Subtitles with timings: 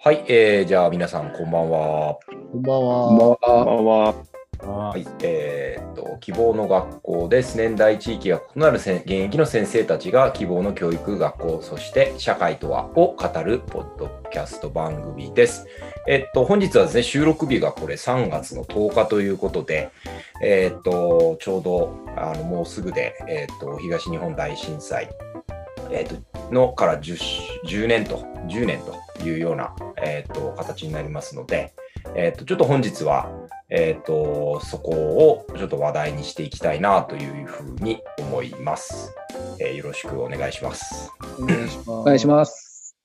[0.00, 2.18] はい、えー、じゃあ皆さんこんばんは。
[2.52, 3.08] こんばんは。
[3.08, 4.14] こんばんは。
[4.60, 4.90] は。
[4.90, 7.56] はい、えーっと、希望の学校です。
[7.56, 15.66] 年代、地域が異なる現役の先生たちが希望の教育学校、そして社会とはを語るポッドキャスト番組です。
[16.06, 19.90] えっと、本日はですね、収録日がこれ3月の10日ということで、
[20.40, 25.08] えーっと、ちょうど、あの、もうすぐで、えーっと、東日本大震災、
[25.90, 27.18] えーっと、のから 10,
[27.66, 29.74] 10年と、10年というような、
[30.08, 31.74] えーっと、形になりますので、
[32.14, 33.30] えーっと、ちょっと本日は、
[33.70, 39.14] えっ、と、そこをちょっと話題にしていきたいなというふうに思います。
[39.60, 41.10] えーよろしくお願いします。
[41.38, 41.90] お願いします。
[41.90, 42.96] お願いします。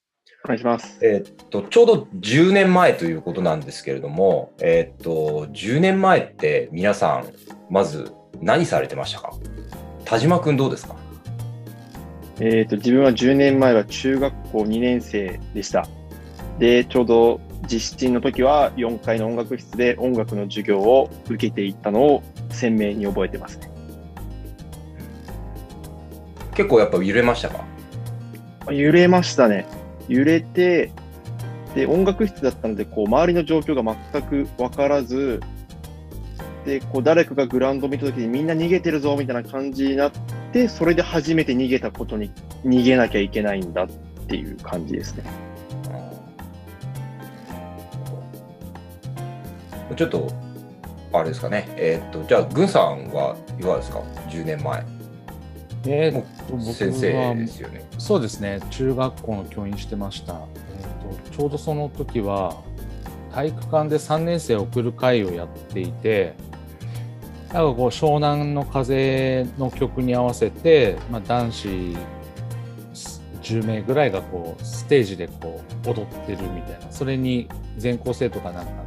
[0.46, 1.00] お願いします。
[1.02, 7.26] えっ、と、ちょうど10年前ということなんですけれども、えっ、と、10年前って皆さん、
[7.70, 9.32] まず何されてましたか？
[10.06, 10.96] 田島くんどうですか？
[12.40, 15.88] えっ、と、自分は10年前は中学校2年生でした。
[16.59, 23.70] で、ちょうど実質の時は4階の音楽室で音楽の授業を受けていったのを鮮明に覚えてますね。
[26.56, 27.66] 結構やっぱ揺れましたか？
[28.72, 29.66] 揺れましたね。
[30.08, 30.92] 揺れて、
[31.73, 35.42] で、音楽室だったので、こう、周りの状況が全く分からず、
[36.66, 40.12] で、こう、誰かがグラウンドを見た時にみんな逃げてるぞ、みたいな感じになっ
[40.52, 42.32] て、それで初めて逃げたことに、
[42.64, 43.88] 逃げなきゃいけないんだっ
[44.28, 45.23] ていう感じですね。
[49.95, 50.27] ちょっと、
[51.13, 51.67] あれですかね。
[51.77, 53.99] えっ、と、じゃあ、軍さんはいかがですか
[54.30, 54.83] ?10 年前。
[55.86, 57.83] えもー、先生はですよね。
[57.97, 62.61] そうですね中学校の教員してました、えー、とちょうどその時は
[63.33, 66.36] 体育館で3年生を送る会をやっていて
[67.52, 71.67] なんかこう湘南の風の曲に合わせて、まあ、男子
[73.41, 78.83] 10名ぐらいがこうステージでこう踊ってるみたいなそれに全校生徒がなんか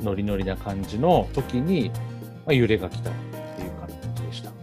[0.00, 1.90] ノリノリな感じの時に、
[2.46, 3.12] まあ、揺れが来たっ
[3.56, 4.50] ていう感じでした。
[4.50, 4.54] や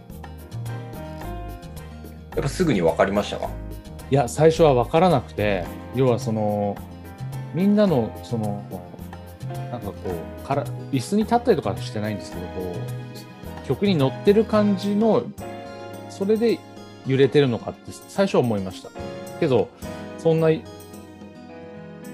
[2.38, 3.48] っぱすぐに分かりましたか？
[4.10, 5.64] いや最初は分からなくて
[5.94, 6.76] 要はその
[7.54, 8.62] みんなのその
[9.70, 9.94] なんかこ
[10.44, 12.76] うから椅子に立ったりとかはしてないんですけどこ
[13.64, 15.24] う曲に乗ってる感じの
[16.08, 16.60] それで
[17.06, 18.90] 揺れてるのかって最初は思いました
[19.40, 19.68] けど
[20.18, 20.48] そんな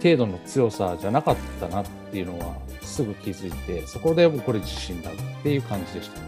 [0.02, 2.56] 程度の強さじゃなかったなっていうのは
[2.92, 6.20] すぐ気づいてそこでもうこれ自信だっていう感じでした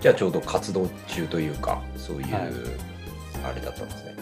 [0.00, 2.42] じゃあちょうど活動中というか、そういう、はい
[3.44, 4.14] あれだったんですね。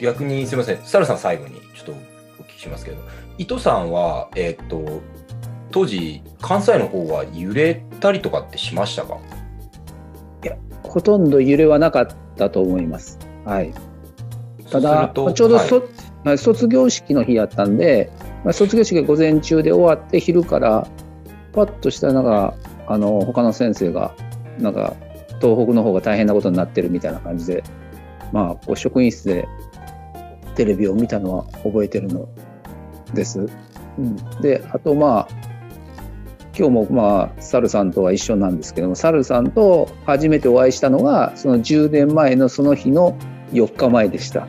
[0.00, 2.96] 逆にすみません、サルさん最後にちょっとお聞きしますけど、
[3.36, 5.00] 伊藤さんは、えーっと、
[5.70, 9.18] 当時、関西の方は揺れたりとかってしましたか？
[10.82, 13.18] ほとんど揺れはなかったと思います。
[13.44, 13.72] はい。
[14.70, 15.82] ただ、ちょうどはいそ、
[16.24, 18.10] まあ卒業式の日やったんで、
[18.44, 20.86] まあ、卒業式が午前中で終わって、昼から、
[21.52, 22.54] パッとしたらなんか、
[22.86, 24.14] あの、他の先生が、
[24.58, 24.94] なんか、
[25.40, 27.64] 東北の方が大変なことになってるみたいな感じで、
[28.32, 29.48] まあ、こう職員室で
[30.54, 32.28] テレビを見たのは覚えてるの
[33.12, 33.46] です。
[33.98, 35.28] うん、で、あとまあ、
[36.56, 43.16] 今日もまあ、サルさんとは一緒なんですけども、サルさんと初めてお会いしたのが、その10年前のその日の
[43.52, 44.46] 4日前でした。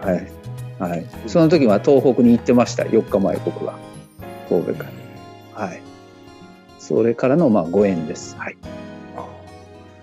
[0.00, 0.35] はい。
[0.78, 1.06] はい。
[1.26, 3.78] その時は東北に行ってました、4日前、僕は。
[4.48, 4.84] 神戸か
[5.54, 5.66] ら。
[5.66, 5.80] はい。
[6.78, 8.36] それからのまあご縁です。
[8.36, 8.56] はい。
[9.16, 9.26] あ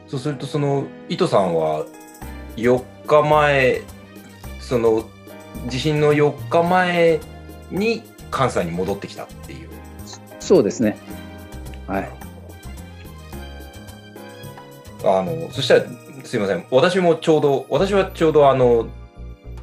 [0.07, 1.85] そうすると、その、伊藤さんは
[2.55, 3.81] 4日前、
[4.59, 5.05] その、
[5.67, 7.19] 地震の4日前
[7.71, 8.01] に
[8.31, 9.69] 関西に戻ってきたっていう。
[10.39, 10.97] そうですね。
[11.87, 12.09] はい。
[15.05, 15.83] あの、そしたら、
[16.23, 16.65] すいません。
[16.71, 18.87] 私もちょうど、私はちょうどあの、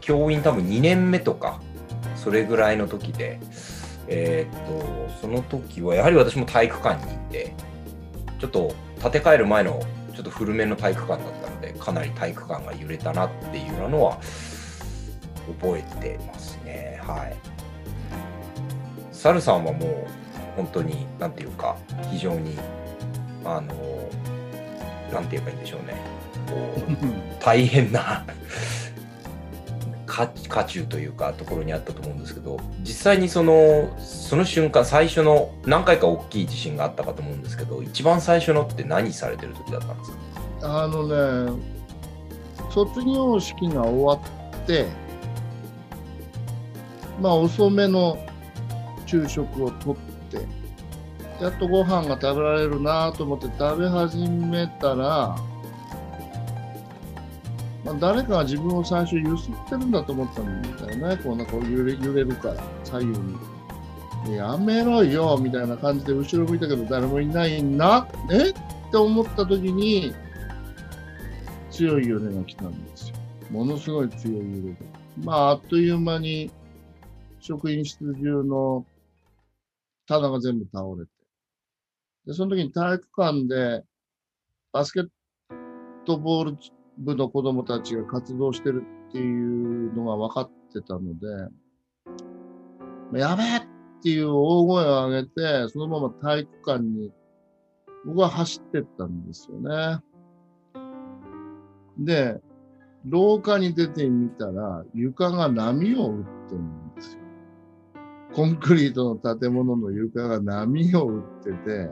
[0.01, 1.61] 教員多分2年目とか、
[2.17, 3.41] それぐらいの時で、
[4.09, 7.55] えーっと、その時はやはり私も体育館にいて、
[8.39, 9.81] ちょっと建て替える前の
[10.15, 14.19] ちょっと古めの体育館だったので、かなり体育館が揺れたなっていうのは
[15.61, 17.01] 覚えてますね。
[17.03, 17.37] はい。
[19.13, 20.07] サルさんはもう
[20.57, 21.77] 本当に、なんていうか、
[22.11, 22.59] 非常に、
[23.45, 23.75] あの、
[25.13, 25.95] なんて言えばいいんでしょうね。
[26.47, 28.25] こう 大変な
[30.11, 40.17] 渦渦中というかところにあったと思うんですけど実際にそのその瞬間最初の何回か大きい地震があったかと思うんですけど一番最初のって何されてる時だったんですか？
[40.63, 41.63] あのね、
[42.71, 44.87] 卒業式が終わって、
[47.21, 48.19] まあ遅めの
[49.07, 49.97] 昼食をとっ
[50.31, 50.47] て、
[51.43, 55.37] やっとご飯が食べられるなと思って食べ始めたら、
[57.85, 61.23] まあ、誰かが自分を最初揺すってるんだと思ったんだよね。
[61.23, 63.37] こうなんか揺れ揺れるから、左右に。
[64.37, 68.51] やめろよみたいな感じで後ろ向いたけど誰もいないな、え？
[68.51, 68.53] っ
[68.91, 70.13] て思った時に
[71.71, 73.17] 強い揺れが来たんですよ。
[73.51, 74.77] ものすごい強い揺れで。
[75.25, 76.51] まあ、あっという間に
[77.41, 78.85] 職員室中の
[80.07, 81.13] 棚が全部倒れて。
[82.27, 83.85] で、その時に体育館で
[84.71, 85.09] バスケッ
[86.05, 86.59] トボール
[87.01, 91.27] 部の子供たちが活動してるっていうのが分かってたので、
[93.19, 93.63] やべえっ
[94.03, 97.13] ていう大声を上げて、そのまま体育館に
[98.07, 99.99] 僕は走ってったんですよね。
[101.99, 102.41] で、
[103.05, 107.21] 廊下に出てみたら床が波を打ってるんですよ。
[108.35, 111.91] コンクリートの建物の床が波を打ってて、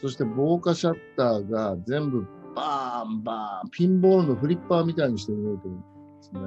[0.00, 5.84] そして防火シャッターが全部バーンバーン、ピンボールのフリッパーみたいにして動いてるんで
[6.20, 6.40] すね。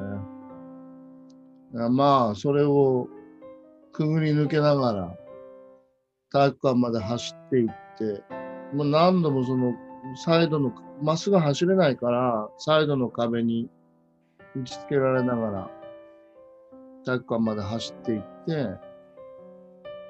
[1.89, 3.07] まあ、それを
[3.91, 5.17] くぐり抜けながら
[6.31, 8.23] 体育館まで走っていって、
[8.75, 9.73] もう何度もその
[10.15, 13.69] サイドの、まっすぐ走れないから、サイドの壁に
[14.55, 15.71] 打ち付けられながら
[17.05, 18.67] 体育館まで走っていって、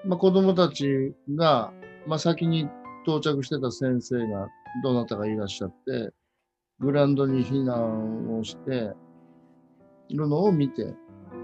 [0.06, 1.72] まあ子供たちが、
[2.08, 2.68] まあ先に
[3.06, 4.48] 到着してた先生が
[4.82, 6.12] どなたかいらっしゃって、
[6.80, 8.94] グラウンドに避難をして
[10.10, 10.94] いるのを見て、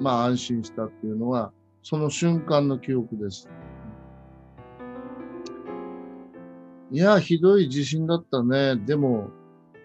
[0.01, 1.53] まあ安心したっていうのは、
[1.83, 3.47] その瞬間の記憶です。
[6.91, 8.75] いや、ひどい地震だったね。
[8.75, 9.29] でも、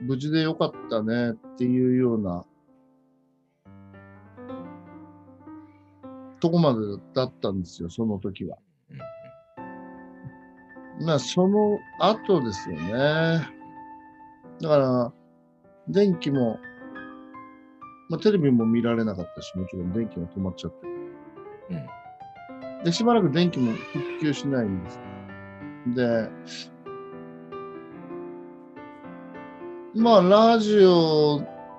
[0.01, 2.45] 無事でよかったねっていうような
[6.41, 6.81] とこまで
[7.15, 8.59] だったんですよ、その時は。
[11.01, 13.49] まあ、その後ですよね。
[14.61, 15.13] だから、
[15.89, 16.59] 電気も、
[18.09, 20.87] まあ、テレビも見られなかったし、もちろん電気が止まっちゃって。
[21.71, 22.05] うん
[22.85, 25.01] で、しばらく電気も復旧しないんです。
[25.95, 26.29] で、
[29.95, 31.37] まあ、ラジオ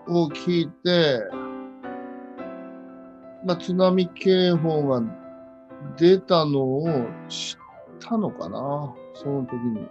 [0.07, 1.21] を聞いて、
[3.45, 5.03] まあ、津波警報が
[5.95, 6.87] 出たのを
[7.29, 7.57] 知っ
[7.99, 9.87] たのかな、その時に。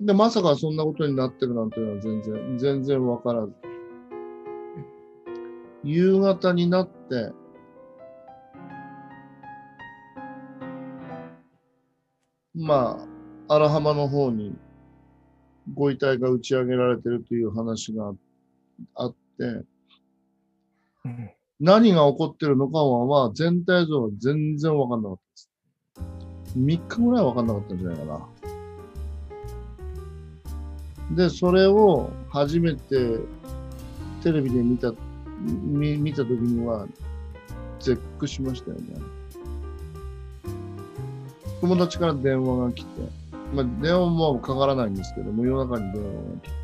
[0.00, 3.52] で、まさかそんなことになってるなんていうのは全然、全然わからず。
[5.84, 7.32] 夕方になって、
[12.54, 13.06] ま
[13.48, 14.56] あ、荒浜の方に
[15.74, 18.12] ご遺体が打ち上げられてるという話が
[18.94, 19.44] あって、
[21.04, 21.30] うん
[21.64, 25.21] 何が起こってるのかは全体像は全然わかんなかった。
[26.56, 28.20] 3日ぐらいわかんなかったんじゃないかな。
[31.16, 33.18] で、それを初めて
[34.22, 34.92] テレビで見た、
[35.40, 36.86] 見見た時には
[37.80, 38.82] 絶句しましたよね。
[41.60, 42.90] 友達から電話が来て、
[43.54, 46.62] まあ、電話もかからないんですけども、夜中に電話が来て、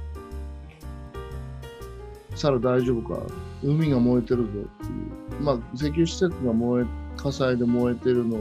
[2.37, 3.21] 猿大丈夫か？
[3.63, 5.43] 海が燃えてるぞっていう。
[5.43, 6.87] まあ、石油施設が燃え、
[7.17, 8.39] 火災で燃えてるのを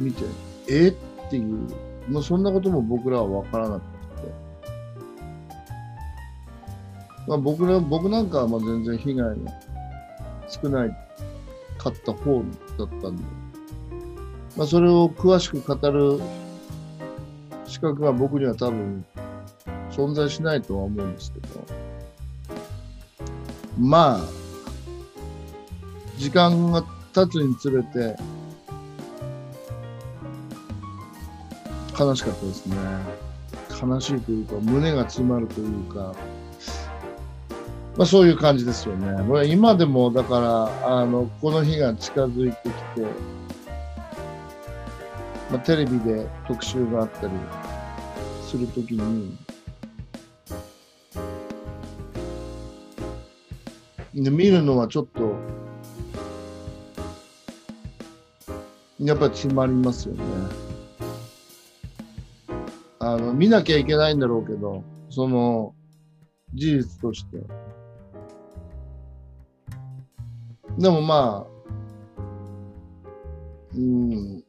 [0.00, 0.24] 見て、
[0.68, 0.88] え？
[0.88, 1.68] っていう、
[2.08, 3.86] まあ、そんなことも僕らは分からなくて。
[7.26, 9.34] まあ、僕ら、僕なんかはまあ全然被害が
[10.48, 10.90] 少ない
[11.78, 12.42] かった方
[12.78, 13.22] だったんで、
[14.56, 16.20] まあ、それを詳しく語る
[17.66, 19.04] 資格が僕には多分
[19.90, 21.46] 存在しないとは思うんですけど、
[23.78, 24.20] まあ、
[26.18, 26.84] 時間が
[27.14, 28.16] 経つにつれて、
[31.98, 32.76] 悲しかったですね。
[33.82, 36.14] 悲しいというか、胸が詰まるというか、
[37.96, 39.24] まあそういう感じですよね。
[39.28, 40.40] これ今でも、だか
[40.82, 43.02] ら、あの、この日が近づいてきて、
[45.50, 47.32] まあ、テレビで特集があったり
[48.42, 49.36] するときに、
[54.14, 55.34] で見るのはちょっと、
[59.00, 60.63] やっぱり詰まりますよね。
[63.06, 65.74] あの、見なきゃいけないんだろうけど、その、
[66.54, 67.42] 事実として。
[70.78, 71.54] でもまあ、
[73.74, 74.40] うん、なん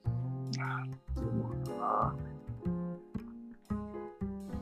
[0.53, 1.43] ていうの
[1.77, 2.15] かな。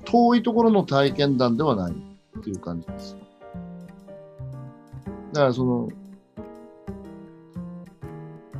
[0.06, 1.94] 遠いところの体験談ではない
[2.40, 3.16] っていう感じです。
[5.34, 5.90] だからその、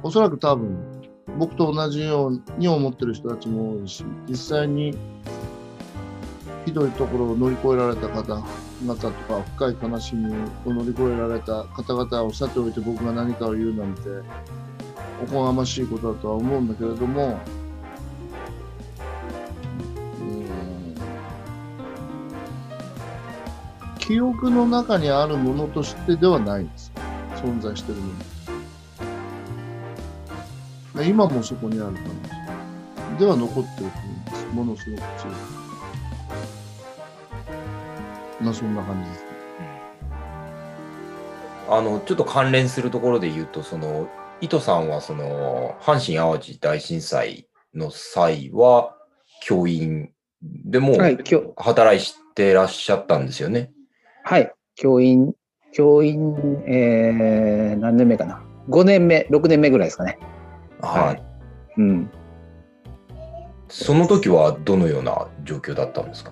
[0.04, 0.93] おそらく多分、
[1.38, 4.96] 僕と同じように思ってる人たちも多いし、実際に
[6.66, 10.34] ひどいところを乗り越えられた方々とか、深い悲しみ
[10.66, 14.02] を乗り越えられた方々をさておいて僕が何かを言うなんて、
[15.24, 17.40] おこがましいことだとは思うんだけれども、
[24.00, 26.92] 記憶の中にあるものとしてではないんです。
[27.38, 28.33] 存在してるもの。
[30.96, 32.08] で今もそこにある可能
[33.18, 33.20] 性。
[33.20, 34.46] では残ってると思います。
[34.54, 35.36] ものすごく強い。
[38.42, 39.28] まあそんな感じですね。
[41.70, 44.08] あの、ちょっと関連するところで言うと、その、
[44.42, 48.96] 伊藤さんは、その、阪神・淡路大震災の際は、
[49.42, 50.96] 教員でも
[51.58, 52.02] 働い
[52.36, 53.72] てらっしゃったんですよね？
[54.24, 55.34] はい、教員、
[55.72, 56.36] 教員、
[56.68, 60.18] えー、何年目かな？5年目、6年目ぐらいですかね。
[60.88, 61.04] はい。
[61.06, 61.24] はい
[61.78, 62.10] うん。
[63.70, 66.32] その時はどのような状況だったんですか？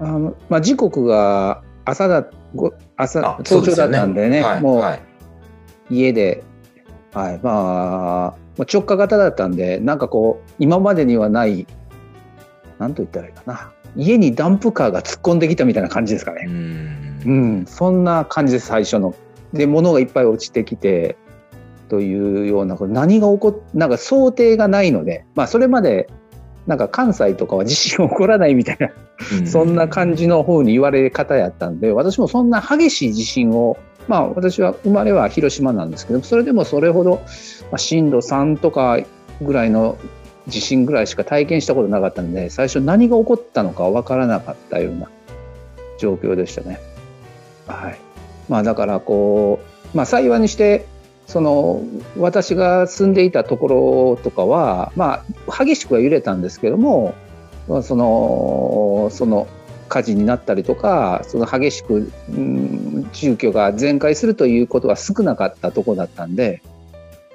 [0.00, 5.02] あのまあ、時刻が朝だ、ご朝、あ早朝だったんでね、はい、もうはい。
[5.90, 6.42] 家で、
[7.12, 11.66] はい、まあ、まあ直下型だったんで、なんかこう、今までにはない、
[12.78, 13.70] なんと言ったらいいかな。
[13.94, 16.44] 家にダンプカーが突っ込んできたみたいな感じですかうね。
[16.46, 19.14] んうん、そんな感じです、最初の。
[19.52, 21.16] で、物がいっぱい落ちてきて、
[21.88, 26.08] というような、これ何が起こっ、なんか想定がないので、まあ、それまで、
[26.66, 28.90] なんか関西とかは地震起こらないみたいな
[29.46, 33.76] そんな感じの方に言われ方やったんで、私もそんな激しい地震を、
[34.08, 37.22] まあ私は生まれは広島なんですけど、それでもそれほど
[37.70, 38.98] まあ震度3とか
[39.40, 39.98] ぐらいの
[40.48, 45.08] 地震ぐらいしか体験したことなかったので、最初何が起こったのかわからなかったような
[45.98, 46.80] 状況でしたね。
[47.66, 47.98] はい。
[48.48, 49.60] まあだからこ
[49.94, 50.86] う、まあ幸いにして、
[51.26, 51.82] その
[52.16, 57.14] 私が住んでいたところとかは、まあ激しくは揺れたんですけども、
[57.68, 59.46] まあそのその
[59.88, 66.62] 火事になったりとかその激しく、うん、住居が全壊するということが少なかったところだったんで、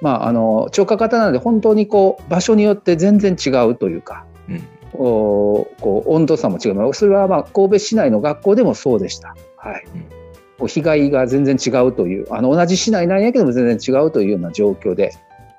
[0.00, 4.66] まあ、あの直下型なので本当にこう場所によって全然違うというかうん。
[4.92, 6.94] こう温度差も違う。
[6.94, 9.36] それはまあ神戸市内の学校でもそうでした。
[9.56, 9.84] はい。
[9.94, 10.19] うん
[10.66, 15.12] 被害が全然違うというあの同じ市内なんやけども全然違うというような状況で、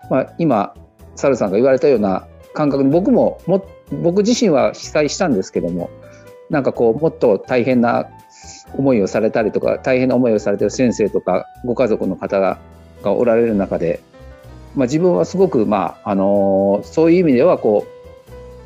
[0.10, 0.74] まあ、今
[1.16, 5.90] サルさんが言われたような感覚に僕もも僕自身は被災したんですけども
[6.50, 8.10] なんかこうもっと大変な
[8.74, 12.60] 思いをされたりとか大変な思いをされてる先生とかご家族の方が
[13.14, 14.02] おられる中で、
[14.76, 17.86] まあ、自分はすごく、まああのそういう意味ではこ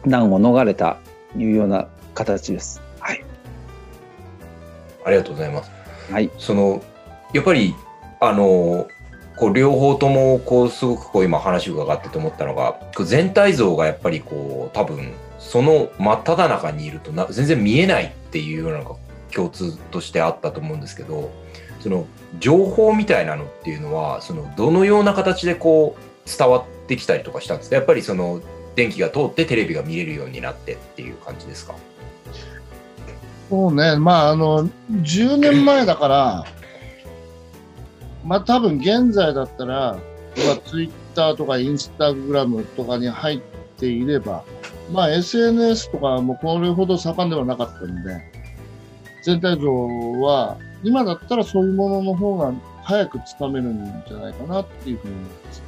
[0.06, 0.98] う難を逃れた
[1.34, 2.82] というような形です。
[3.00, 3.24] はい、
[5.04, 5.75] ありがとうございます。
[6.12, 6.30] はい。
[6.38, 6.84] その
[7.34, 7.76] やっぱり
[8.20, 8.88] あの
[9.38, 18.96] こう両方ともこうすごくこう今話伺ってて思ったのが全体像がやっぱりこう多分その真っ只中にいるとな全然見えないっていうようなのが
[19.34, 21.32] 共通としてあったと思うんですけど
[21.82, 22.08] その
[22.40, 27.76] 情報みたいなのっていうのはそのどのような形でこう伝わってきたりとかしたんですか？
[27.76, 28.42] やっぱりその
[28.76, 31.76] 電気が通ってテレビが見れるようになってっていう感じですか？
[33.50, 36.46] そうね、まあ、あの、10年前だから、
[38.24, 39.94] まあ多分現在だったら、
[40.48, 43.40] まあ、ツイッターとかインスタグラムとかに入っ
[43.78, 44.44] ていれば、
[44.92, 48.22] まあ SNS とかもこれほど盛んではなかったんで、
[49.24, 49.72] 全体像
[50.22, 55.64] は、今だったらそういうものの方が早くつかめるんじゃないかなっていうふうに思います。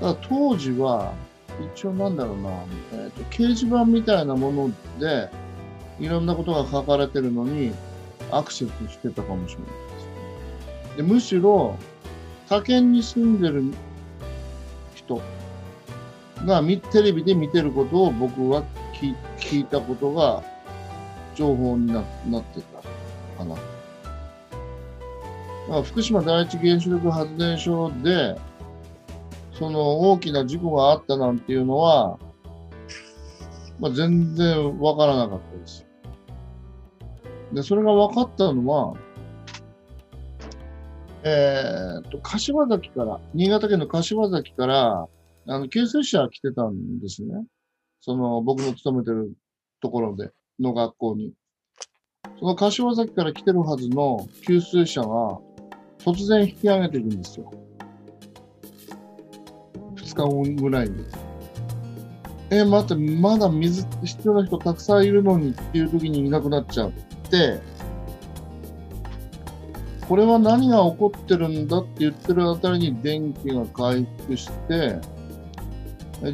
[0.00, 1.12] ただ当時は、
[1.74, 2.50] 一応なんだろうな、
[2.92, 5.30] えーと、掲示板みたいなもので、
[6.00, 7.72] いろんなことが書かれてるのに
[8.30, 10.96] アクセスしてたかもしれないです、ね。
[10.96, 11.76] でむしろ、
[12.48, 13.64] 他県に住んでる
[14.94, 15.20] 人
[16.44, 20.42] がテレビで見てることを僕は聞聞いたことが
[21.34, 22.82] 情報にななってた
[23.38, 23.54] かな。
[23.54, 23.60] だ
[25.76, 28.36] か福島第一原子力発電所で、
[29.58, 32.18] その大きな事故があったなんていうのは、
[33.80, 35.83] まあ、全然わからなかったです。
[37.52, 38.94] で、それが分かったのは、
[41.24, 45.08] えー、と、柏崎から、新潟県の柏崎から、
[45.46, 47.46] あの、救世車来てたんですね。
[48.00, 49.32] その、僕の勤めてる
[49.80, 51.32] ところで、の学校に。
[52.38, 55.38] その柏崎から来てるはずの給水車が、
[55.98, 57.50] 突然引き上げていくんですよ。
[59.96, 61.06] 2日後ぐらいに。
[62.58, 66.92] え、待って、まだ水必要な人たくさんいるのにっていう時にいなくなっちゃっ
[67.30, 67.60] て、
[70.08, 74.98] これは何が起こってるんだって言ってるあたりに電気が回復して、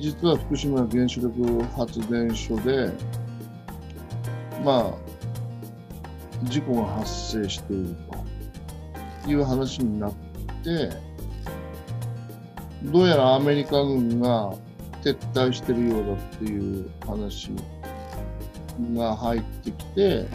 [0.01, 2.91] 実は福島原子力発電所で、
[4.65, 4.95] まあ、
[6.45, 7.97] 事故が発生している
[9.25, 10.13] という話になっ
[10.65, 10.91] て、
[12.85, 14.53] どうやらアメリカ軍が
[15.03, 17.51] 撤退してるようだっていう話
[18.95, 20.27] が入ってきて、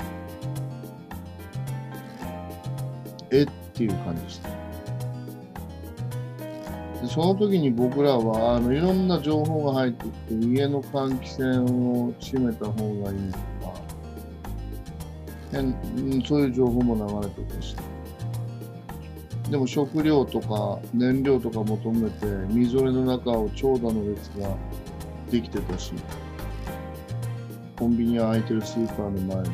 [3.32, 4.50] えっていう感じでした。
[7.02, 13.74] でその時に僕らはあのいろんな情報が入ってきて家の換気扇を閉めた方がいいとか
[15.52, 17.95] 変うんそういう情報も流れてたした
[19.50, 24.56] でも食料とか燃料とか求めてみぞれの中を長蛇の列が
[25.30, 25.94] できてたし
[27.78, 29.50] コンビニ開いてるスーパーの前で。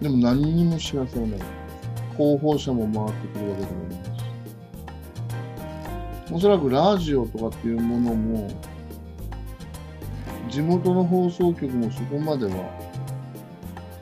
[0.00, 1.40] でも何にも知らせない。
[2.16, 4.24] 広報車も回ってくるわけでもないし。
[6.32, 8.48] おそらくラジオとかっていうものも
[10.48, 12.52] 地元の放送局もそこまでは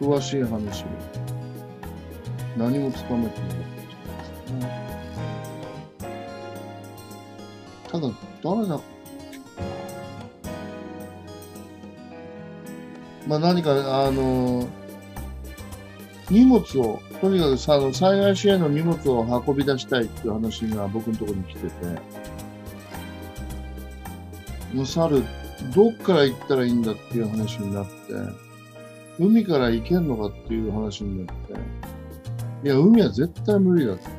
[0.00, 1.17] 詳しい話を。
[2.58, 5.04] 何もつかめてなかったんじゃないで
[5.84, 6.08] すかね。
[7.88, 8.10] ただ、
[8.42, 8.80] 誰だ
[13.28, 14.66] まあ何か、あの、
[16.30, 21.70] 荷物を、とにかくさ災害支援の荷物を運び出したいっていう話が僕のところに来てて、
[24.74, 25.22] もう猿、
[25.74, 27.92] どっから行ったらいいんだっていう話になって、
[29.18, 31.54] 海から行けんのかっていう話になって、
[32.64, 34.14] いや、海は絶対無理だっていう。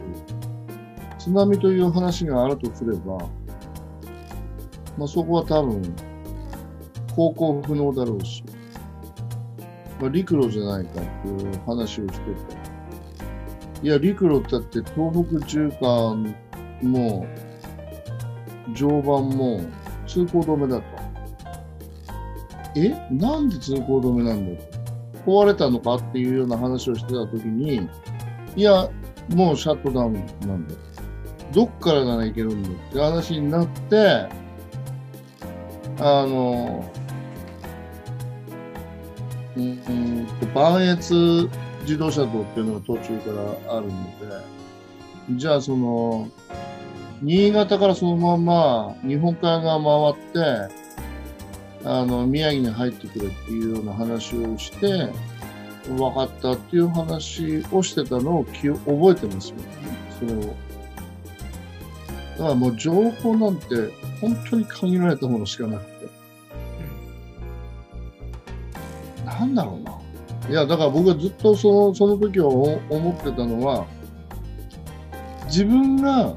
[1.18, 3.18] 津波という話があるとすれば、
[4.98, 5.82] まあそこは多分、
[7.16, 8.44] 航行不能だろうし、
[10.00, 12.24] まあ陸路じゃないかっていう話をしてて、
[13.84, 16.36] いや、陸路だって東北中間
[16.82, 17.26] も、
[18.74, 19.62] 常磐も
[20.08, 20.84] 通行止めだと。
[22.76, 22.90] え？
[23.12, 24.80] なんで通行止めなんだと。
[25.26, 27.90] 壊れたのかっていうような話をしてたときに、
[28.60, 28.90] いや、
[29.30, 30.76] もうシャットダウンなんだ。
[31.54, 34.28] どっからなら行けるんだって話になって、
[35.98, 36.92] あの、
[39.56, 41.50] うんと、磐越
[41.84, 43.32] 自動車道っていうのが途中か
[43.68, 46.28] らあるので、じゃあその、
[47.22, 50.76] 新潟からそのまま日本海側回って、
[51.86, 55.14] あの、宮城に入ってくれっていうような話をして、
[55.88, 59.64] 分かったっていう話をしてたのを記覚えてますよね。
[60.20, 60.40] それを。
[60.42, 60.46] だ
[62.46, 63.66] からもう情報なんて
[64.22, 66.10] 本当に限られたものしかなくて。
[69.26, 70.00] なんだろうな。
[70.50, 72.50] いや、だから僕はずっとその、その時を
[72.90, 73.86] 思ってたのは、
[75.46, 76.36] 自分が、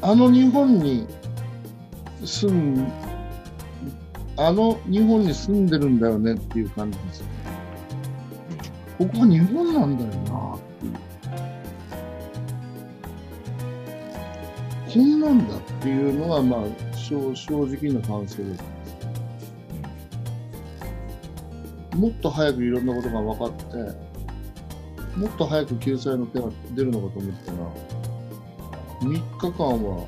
[0.00, 1.06] あの日本に
[2.24, 2.92] 住ん、
[4.36, 7.32] あの日本に住んでるんだよねっていう感じですよね。
[8.98, 10.94] ここは日本なんだよなっていう。
[14.94, 18.64] こんなんだっていうのが、まあ、正正直な感想です。
[21.96, 23.76] もっと早くいろんなことが分かって、
[25.16, 27.58] もっと早く救済の手が出るのかと思ったら、
[29.00, 30.06] 3日間は、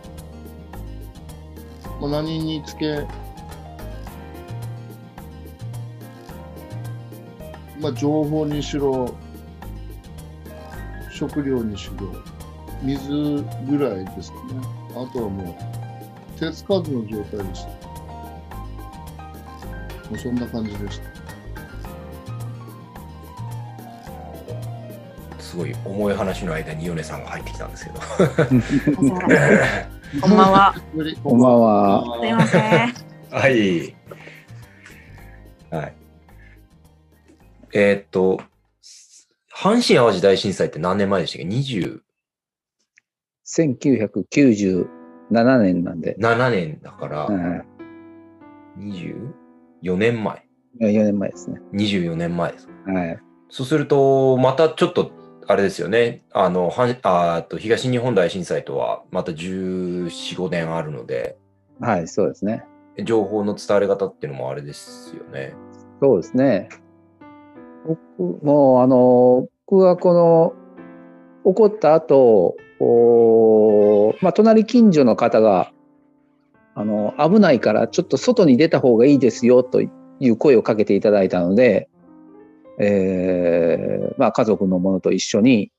[2.01, 3.07] まあ、何につけ、
[7.81, 9.15] まあ、情報にしろ、
[11.11, 12.13] 食料にしろ、
[12.83, 13.09] 水
[13.69, 14.61] ぐらいですかね。
[14.91, 15.57] あとはも
[16.37, 17.69] う、手つかずの状態でした。
[20.09, 21.07] もうそんな感じでした。
[25.41, 28.01] すごい重い話の間に米さんが入ってきたんですけど。
[30.21, 30.75] こんばんは。
[31.23, 32.19] こんばんは。
[32.21, 32.63] すいません。
[32.63, 32.93] はい。
[33.31, 33.96] はい。
[37.79, 38.41] えーっと、
[39.55, 42.01] 阪神・淡路大震災って何年前でしたっけ ?27
[43.45, 44.89] 1997
[45.59, 46.17] 年なんで、
[46.49, 47.65] 年だから、は
[48.79, 50.47] 24年前。
[50.81, 51.61] い、4年前ですね。
[51.75, 52.69] 24年前です。
[52.87, 53.19] はい。
[53.51, 55.13] そうすると、またちょっと、
[55.47, 56.25] あれですよね。
[56.33, 61.37] あの、はんあと東日本大震災とはまた14、5年あるので、
[61.79, 62.65] はい、そうですね。
[63.05, 65.55] 情報の伝わり方っていうのもあれですよね。
[66.01, 66.71] そうですね。
[67.87, 70.53] 僕も、あの、僕はこの、
[71.45, 75.73] 起こった後、おまあ、隣近所の方が、
[76.75, 79.89] あの、危ないからちょっと外に出た方がいいですよとい
[80.29, 81.89] う声をかけていただいたので、
[82.79, 85.71] えーまあ、家族の者と一緒に、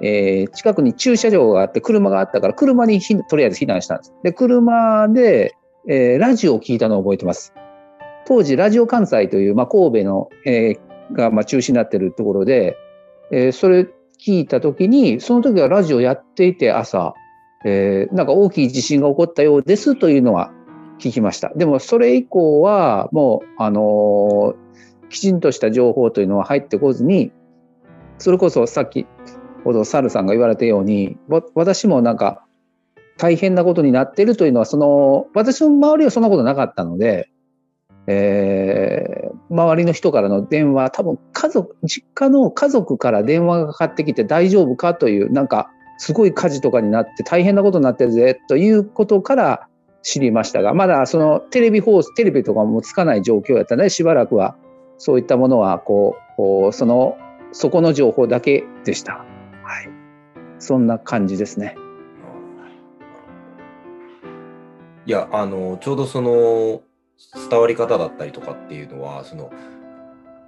[0.00, 4.14] えー近くに駐車場があって車があったから車にひとりあえず避難したんです。
[4.22, 5.56] で、車で、
[5.88, 7.52] えーラジオを聞いたのを覚えてます。
[8.26, 12.76] 当時、ラジオ関西という、まあ、神戸の、えーが、まあ、中心になってるところで、
[13.30, 13.86] えーそれ
[14.20, 17.14] 聞いたときに、その時はラジオやっていて朝、
[17.64, 20.52] えーなんか大きい地震が起こったようですというのは
[20.98, 21.52] 聞きました。
[21.54, 24.68] でもそれ以降はもう、あのー
[25.08, 27.32] きちんとした情報というのは入ってこずに、
[28.18, 29.06] それこそさっき
[29.64, 31.16] ほどサルさんが言われたように、
[31.54, 32.44] 私もなんか
[33.16, 37.28] 大変なことになってるというのは、その、私の周りはそんなことなかったので、
[38.08, 49.68] えー周りの人からの電話、多分家族、実家の家族から電話がかかってきて大丈夫かという、なんかすごい火事とかになって大変なことになってるぜということから
[50.02, 54.56] 知りましたが、まだそのテレビ放送、テレビとかもつかない状況やったので、しばらくは
[54.98, 57.16] そういったものはこう、こうその、
[57.52, 59.14] そこの情報だけでした。
[59.14, 59.24] は
[59.80, 59.88] い。
[60.58, 61.76] そんな感じですね。
[65.06, 66.82] いや、あの、ちょうどその、
[67.50, 69.50] 伝わり方だったりとかっていうのは、その、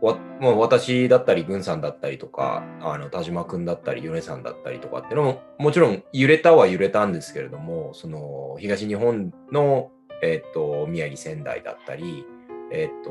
[0.00, 9.90] わまあ、私だったり、軍さんだったりとか、あの田島君だったり、米さんだったりとかっていうのも、もちろん揺れたは揺れたんですけれども、その東日本の、
[10.22, 12.24] えっと宮城、仙台だったり、
[12.72, 13.10] えっと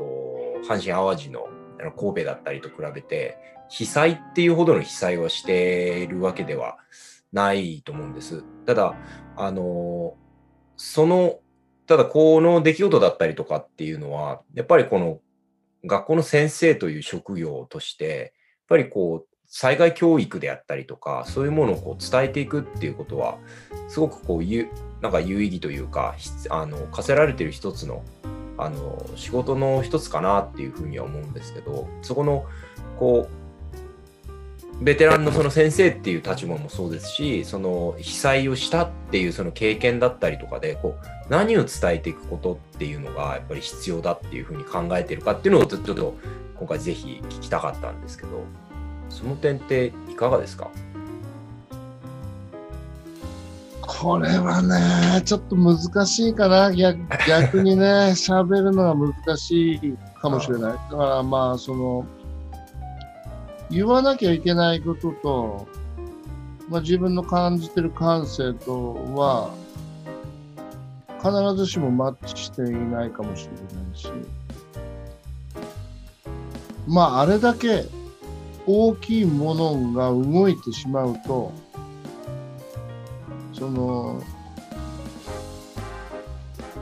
[0.68, 1.48] 阪神・淡路の
[1.80, 6.78] あの神戸だったりと比べて、被災っていうほどの被災をしているわけでは
[7.32, 8.42] ないと思うんです。
[8.66, 8.94] ただ、
[9.36, 10.14] あの
[10.76, 11.38] その、
[11.90, 15.18] ただこの出来事だったりとかっていうのは、やっぱりこの
[15.84, 18.30] 学校の先生という職業として、やっ
[18.68, 23.38] ぱりこう、災害教育であったりとか、そういうものをこう伝えていくっていうことは、
[23.88, 24.68] すごくこう、ゆ
[25.00, 26.14] なんか有意義というか、
[26.50, 28.04] あの課せられてる一つの
[28.56, 32.44] あの仕事の一つかなっていうふうには思うんですけど、そこの
[33.00, 33.39] こう
[34.80, 46.14] ベテランのその先生っていう立場もそうですし、その被災をしたっていうその経験だったりとかで、こう何を伝えていくことっていうのがやっぱり必要だっていうふうに考えてるかっていうのをちょっと
[46.56, 48.44] 今回ぜひ聞きたかったんですけど、
[49.10, 50.70] その点っていかがですか？
[53.82, 56.72] これはね、ちょっと難しいかな。
[56.74, 60.72] 逆逆にね、喋るのが難しいかもしれない。
[60.90, 62.06] だからまあ、その、
[63.70, 65.68] 言わなきゃいけないことと、
[66.68, 69.54] まあ、自分の感じてる感性とは、
[71.22, 74.08] 必ずしもマッチしていないかもしれないし、
[76.88, 77.84] まあ、あれだけ
[78.66, 81.52] 大きいものが動いてしまうと、
[83.52, 84.20] その、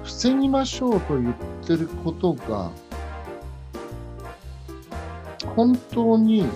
[0.05, 1.35] 防ぎましょうと言っ
[1.67, 2.71] てることが、
[5.55, 6.47] 本当に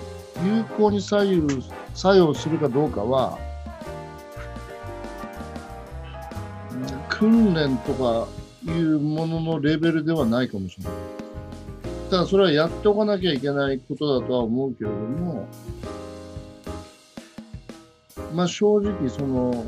[0.41, 3.37] 有効に左右、作用するかどうかは、
[7.09, 8.27] 訓練とか
[8.65, 10.93] いうもののレベルではないかもしれない。
[12.09, 15.47] ただそれはやっておかなきゃいけないことだとは思うけれども、
[18.33, 19.65] まあ正直その、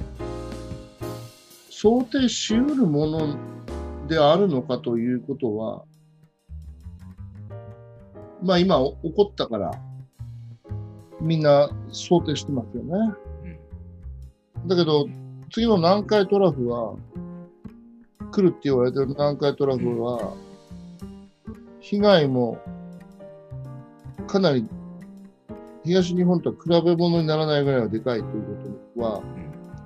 [1.69, 3.35] 想定しうるもの
[4.07, 5.83] であるのかということは、
[8.43, 9.71] まあ今起こったから、
[11.21, 13.13] みんな想定してますよね。
[14.67, 15.07] だけど、
[15.51, 16.95] 次の南海トラフは、
[18.31, 20.33] 来るって言われてる南海トラフは、
[21.79, 22.57] 被害も
[24.27, 24.67] かなり
[25.85, 28.49] 東日本とは比べ物にならないぐらいはでかいというこ
[28.95, 29.21] とは、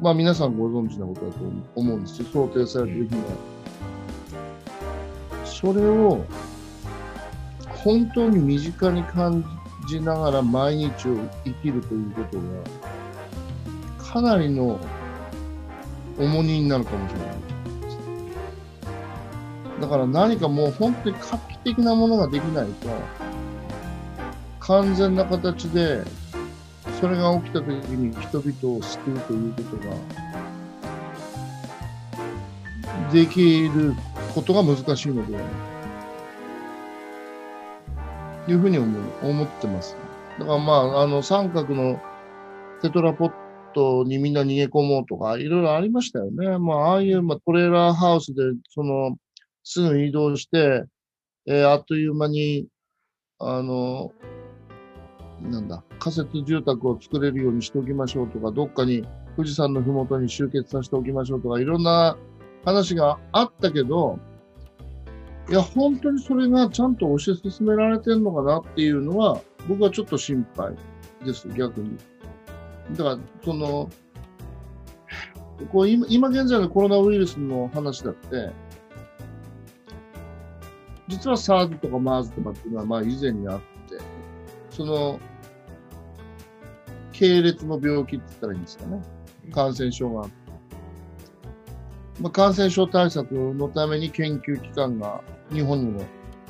[0.01, 1.39] まあ皆さんご存知なことだと
[1.75, 2.27] 思うんですよ。
[2.31, 3.21] 想定されてる被害。
[5.45, 6.23] それを
[7.83, 9.47] 本当に身近に感じ
[9.99, 12.43] ながら毎日を生きるということが、
[14.13, 14.79] かなりの
[16.19, 17.29] 重荷になるかもしれない。
[19.81, 22.89] だから何かもう本当に画期的なものができないと、
[24.59, 26.03] 完全な形で、
[26.99, 29.95] それが起きた時に人々を救うということが、
[33.11, 33.95] できる
[34.35, 35.78] ことが難しいのではないと
[38.51, 39.95] いうふうに思う思ってます。
[40.39, 41.99] だからまあ、あの、三角の
[42.81, 43.33] テトラポッ
[43.73, 46.57] トにみんな逃げ込もうとか、いろいろありましたよね。
[46.57, 49.17] まあ、ああいう、まあ、トレーラーハウスで、その、
[49.63, 50.83] すぐ移動して、
[51.45, 52.67] えーあっという間に、
[53.39, 54.11] あの、
[55.41, 62.17] なんだ、仮設住宅を作れるようにしておきましょうとか、どっかに富士山のふもとに集結させておきましょうとか、いろんな
[62.65, 64.19] 話があったけど、
[65.49, 70.75] いや、本当にそれがちゃんと推し進められてるのかなっていうのは、僕はちょっと心配
[71.25, 71.97] です、逆に。
[72.95, 73.89] だから、その、
[75.71, 78.51] こう今今現在のコロナウイルスの話だって、
[81.07, 83.97] 実は SARS とか MERS とかっていうのはまあ以前にあって、
[84.69, 85.19] その、
[87.11, 89.01] 系列の病気って言ったらいいんですかね。
[89.51, 90.38] 感染症があって。
[92.21, 96.03] まあ、感染症対策のために研究機関が日本にも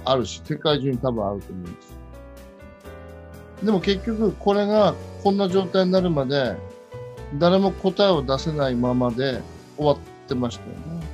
[0.06, 2.00] あるし、世界中に多分あると思うんです。
[3.64, 6.56] でも結局これがこんな状態になるまで
[7.38, 9.42] 誰も答えを出せないままで
[9.76, 11.06] 終わってましたよね。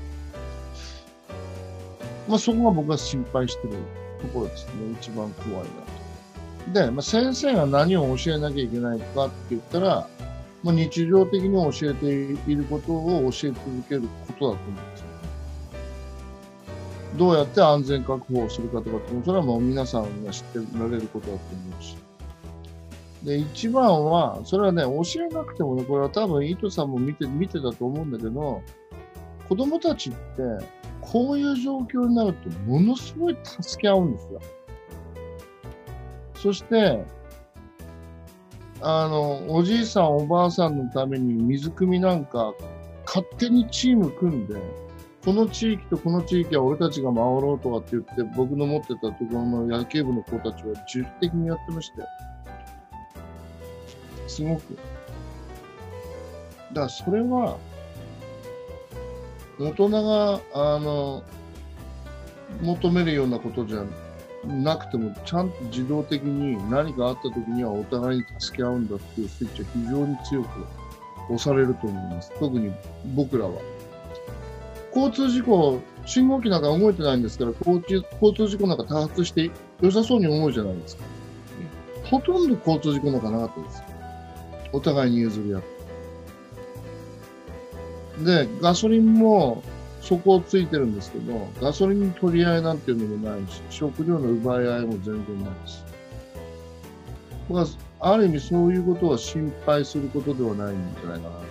[2.27, 3.73] まあそこが僕が心配してる
[4.21, 4.71] ところですね。
[4.99, 6.05] 一番怖いなと。
[6.73, 10.07] で、まあ、先生が何を教えなきゃいけないかって言ったら、
[10.65, 12.07] まあ、日常的に教えて
[12.51, 13.55] いることを教え続
[13.87, 15.07] けることだと思うんですよ。
[17.17, 21.95] どうやって安全確保をするかとかって、それはもう皆さんが知ってられることだと思うし。
[23.23, 28.63] で、一番は、それはね、教えなくてもね、これは多分、伊藤さんも見て、見てたと思うんだけど、
[29.47, 30.17] 子供たちって、
[30.99, 34.39] こういう状況になると、ものすごい助け合うんですよ。
[36.37, 37.05] そして、
[38.87, 42.53] あの、おじいさん、おばあさんのために水汲みなんか、
[43.07, 44.53] 勝手にチーム組んで、
[45.25, 52.07] この地域とこの地域は俺たちが守ろうとかって言って、僕の持ってたところの野球部の子たちは自主的にやってましたよ。
[54.27, 54.77] すごく。
[56.73, 57.57] だからそれは、
[59.59, 61.23] 大人が、あの、
[62.61, 63.83] 求めるようなことじゃ
[64.45, 70.47] なくても、ちゃんと自動的に何かあった時にはお互いに助け合うんだっていうスイッチは非常に強く
[71.33, 72.31] 押されると思います。
[72.39, 72.71] 特に
[73.15, 73.51] 僕らは。
[74.95, 81.03] 交通事故、信号機なんか動いてないんですから、交通交通事故なんか多発して良さそうに思うじゃないですか。
[82.05, 83.83] ほとんど交通事故なんかなかったです。
[84.71, 85.75] お互いに譲り合って。
[88.45, 89.61] で、ガソリンも
[90.05, 95.83] 底をついてるんですけど、ガソリン取り合いなんていうのもないし、食料の奪い合いも全然ないし。
[97.49, 97.67] 僕は
[97.99, 101.49] ある意味そういうことは心配することではないんじゃないかなと思い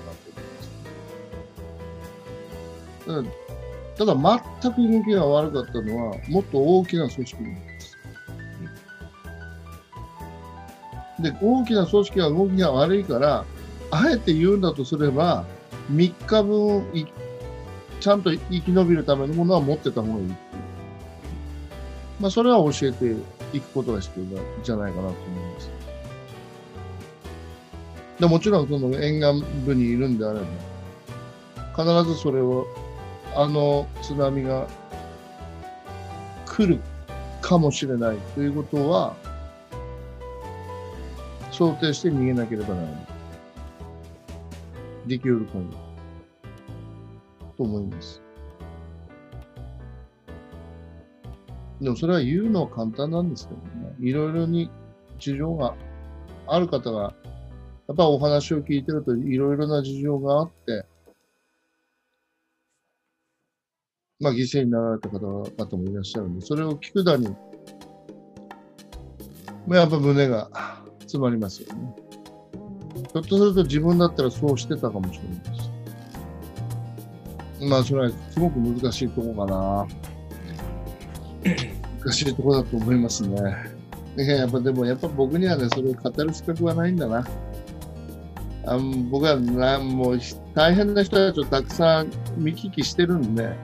[3.07, 3.35] ます。
[3.97, 7.99] ただ、ただ全く動きが悪かったのは、もっと大きな組織なんです。
[11.21, 13.45] で、大きな組織が動きが悪いから、
[13.91, 15.45] あえて言うんだとすれば、
[15.93, 17.07] 3日分い、
[18.05, 20.39] ちゃんと生き延びるためのものは持ってた方がいいっていう。
[22.21, 23.17] まあ、それは教えて
[23.57, 25.71] いくことが必要じゃないかなと思います。
[28.21, 30.41] でもちろん、その沿岸部にいるんであれ
[31.75, 32.67] ば、必ずそれを、
[33.35, 34.69] あの津波が
[36.45, 36.79] 来る
[37.41, 39.17] かもしれないということは、
[41.53, 43.07] 想定して逃げなければならない。
[45.07, 45.84] できるかも。
[47.57, 48.23] と思います。
[51.81, 53.95] でもそれは言うのは簡単なんですけどね。
[54.01, 54.71] いろいろに
[55.19, 55.75] 事情が
[56.47, 57.15] ある方が、
[57.89, 60.87] やっぱお話を聞いてるといろいろな事情があって、
[64.21, 65.45] まあ犠牲になられた方々
[65.77, 67.29] もいらっしゃるんで、それを聞くだに、
[69.67, 70.49] まあやっぱ胸が
[71.01, 71.95] 詰まりますよね。
[73.13, 75.74] ひょっとすると自分だったらそうしてたかもしれないです。
[77.61, 79.87] まあそれはすごく難しいところかな。
[82.01, 83.41] 難しいところだと思いますね。
[84.17, 87.27] いやっぱでもやっぱ僕にはね、それを語る資格はないんだな。
[88.67, 88.79] あ
[89.11, 90.19] 僕はなもう
[90.55, 93.55] 大変な人たちをたくさん見聞きしてるんで、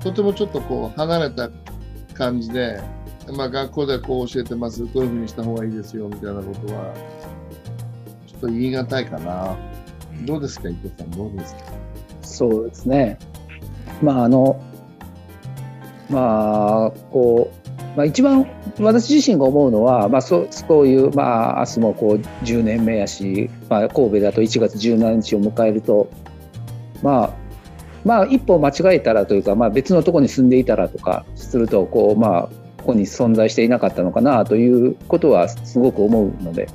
[0.00, 1.50] とてもちょっとこう離れた
[2.14, 2.80] 感じで、
[3.36, 6.94] まあ学校ではこう教えてます、こういうふうにした方がいいですよみたいなことは、
[8.26, 9.56] ちょっと言い難いかな。
[10.24, 11.60] どうですか、伊藤さん、どうですか？
[12.26, 13.18] そうですね。
[14.02, 14.60] まああの
[16.10, 18.46] まあこう、まあ、一番
[18.78, 26.10] 私自身が思うのは、まあ、そうそういう、まあ、明日もこう10年目やし、まあ、神戸だと1月17日を迎えると、
[27.02, 27.34] まあ、
[28.04, 32.42] まあ一歩間違えたらというか、まあ、別のところに住んでいたらとかするとこう、まあ、
[32.78, 36.68] ここに存在していなかったのかなということはすごく思うのでや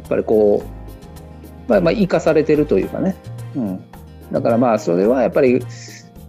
[0.00, 3.16] っぱりこう、まあ、まあ生かされてるというかね、
[3.56, 3.84] うん、
[4.32, 5.64] だからまあそれはやっぱり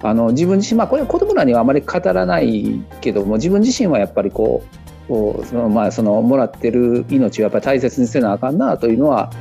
[0.02, 9.32] あの自分自身まあこれは子供らにはあまり語らないけども自分自身はやっぱりこうこうそのまあそのもらってる命をやっぱり大切にせなあかんなというのは、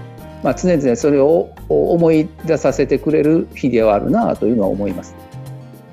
[0.43, 5.15] まあ、常々それを思い出させてくれる日ではあるなというのは思います。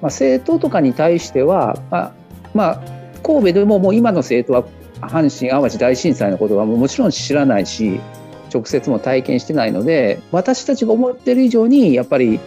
[0.01, 2.11] まあ、政党とかに対しては、まあ
[2.53, 2.81] まあ、
[3.21, 4.67] 神戸でももう今の政党は
[5.01, 7.99] 阪神・淡路大震災のことはもちろん知らないし
[8.53, 12.39] 直接も体験してないので私たちが思ってる以上にやっぱり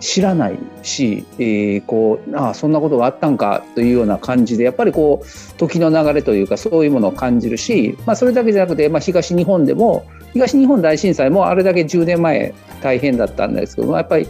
[0.00, 14.26] 知らないし、えー、こうああそんなことがあったんかというような感じでやっぱりこう時の流れというかそういうものを感じるし、まあ、それだけじゃなくて、まあ、東日本でも東日本大震災もあれだけ10年前大変だったんですけどやっぱり、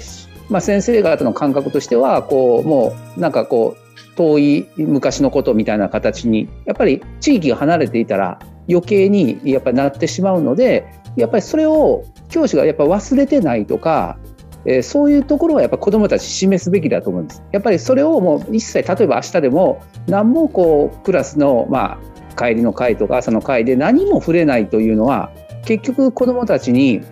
[0.48, 14.18] まあ、先生方の感覚としてはこうもうなんかこう遠い昔のことみたいな形にやっぱり地域が離れていたら余計にやっぱりなってしまうのでやっぱりそれを教師がやっぱ忘れてないとか
[14.66, 17.42] えー、そういうところはやっぱ子どもたち示すべきだと思うんです。
[17.52, 25.31] やっぱりそれをもう一切例えば明日でも何もこうクラスのまあ帰りの会とか朝の会で何も触れないというのは
[25.64, 27.02] 結局子どもたちに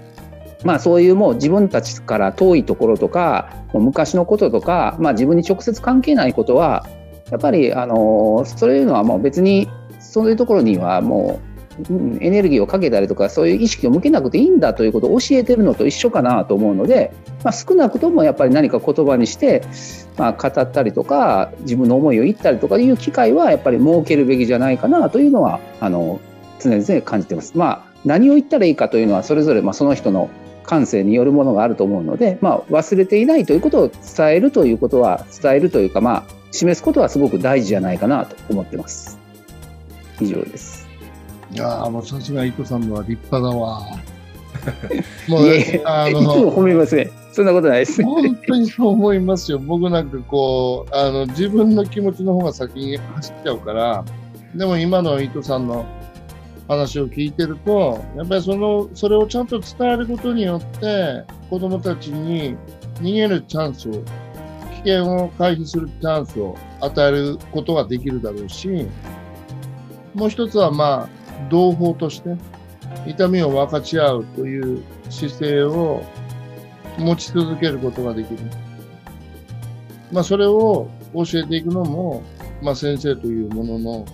[0.64, 6.87] まあそういうもう自分たちから遠いところとか昔のこととか、まあ、自分に直接関係ないことは
[7.31, 11.54] やっぱりあのそういうのはもう別にそういうところにはもう
[12.21, 19.63] エネルギーをかけたりとかそういう意識を向けなくていいんだということを教えてるのと一緒かなと思うので、まあ、少なくともやっぱり何か言葉にして、
[20.17, 26.21] まあ、語ったりとか自分の思いを言ったりとかいう機会はやっぱり設けるべきじゃないかなというのはあの
[26.61, 27.57] 常々感じてます。
[27.57, 30.31] まあ、何を言ったらいいかというのはそれぞれまその人の
[30.65, 39.19] 感性によるものがあると思うので、まあ、忘れていないということを伝えるということは伝えるというか、まあ、示すことはすごく大事じゃないかなと思ってます。
[40.21, 40.84] 以上です。
[41.55, 43.81] いやもうさすが伊藤さんのは立派だわ。
[45.29, 45.43] もう、
[45.85, 47.11] あの、いつも褒めますね。
[47.33, 48.03] そんなことないです。
[48.03, 49.59] 本当にそう思いますよ。
[49.59, 54.05] 僕なんかこう、あの、自分の気持ちの方が先に走っちゃうから、
[54.55, 55.85] でも今の伊藤さんの
[56.69, 62.57] 話を聞いてると、やっぱりその、それをちゃんと伝えることによって、子供たちに
[63.01, 68.87] 逃げるチャンスを、危険を回避するチャンスを与えることができるだろうし、
[70.14, 72.37] もう一つはまあ、同胞として
[73.07, 76.03] 痛みを分かち合うという姿勢を
[76.99, 78.38] 持ち続けることができる。
[80.12, 82.23] まあ、それを教えていくのも、
[82.62, 84.07] まあ、先生というものの、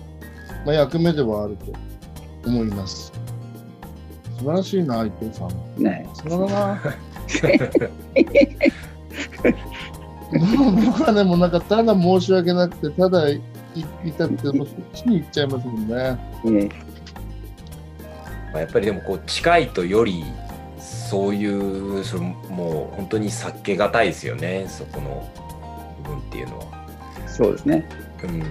[0.65, 1.73] まあ、役目ではあると
[2.49, 3.11] 思います。
[4.39, 5.83] 素晴らしいな、伊藤さん。
[5.83, 6.81] ねさすがだな。
[10.33, 13.41] 僕は ね、もうなんかただ申し訳なくて、ただい
[14.17, 15.95] たくて、もうそっちに行っちゃいますもんね。
[16.43, 16.90] ねまあ、
[18.59, 20.23] やっぱりでもこう近いとより
[20.77, 24.65] そういうそのもう本当に避けがたいですよね。
[24.67, 25.29] そこの
[26.03, 26.65] 部分っていうのは。
[27.27, 27.87] そうですね、
[28.23, 28.43] うん、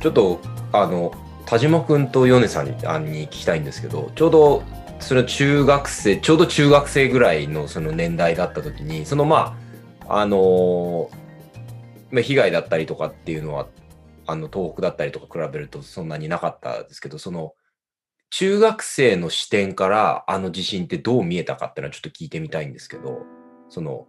[0.00, 0.40] ちょっと
[0.72, 1.14] あの
[1.46, 4.62] 田島君と米さんにあに聞きたいんですけどちょうど
[4.98, 9.56] その中学生ちょうど中学生ぐらいのその年代だった時にそのま
[10.08, 11.08] ああの
[12.10, 13.66] まあ、被害だったりとかっていうのは
[14.26, 17.54] あの東北だったりとか比べるとそんなになかったですけどその
[18.36, 23.22] 中学生の視点からあの地震ってどう見えたかっていうのはちょっと聞いてみたいんですけど、
[23.68, 24.08] その、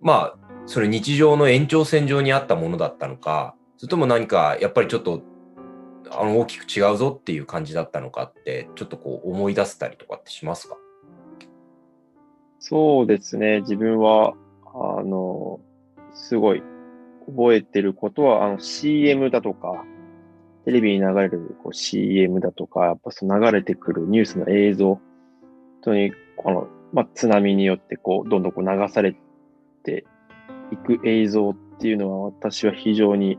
[0.00, 5.22] まあ、それ日常の延長線上にあったものだったのか、それとも何かやっぱりちょっと
[6.10, 10.78] あの大きく違うぞっていう感じだったのかって、ちょっとこう思い出せたりとかってしますか？
[12.60, 13.60] そうですね。
[13.60, 14.32] 自分は、
[14.64, 15.60] あの、
[16.14, 16.62] すごい
[17.26, 19.84] 覚えてることは、あの CM だとか、
[20.68, 25.00] テレビに流れるこう CM だとか、やっぱその流れてくるニュースの映像、本
[25.80, 29.16] 当にこの、まあ、津波によってこう、どんどんこう流され
[29.82, 30.04] て
[30.70, 33.38] いく映像っていうのは私は非常に